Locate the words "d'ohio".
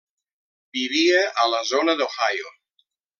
2.01-2.55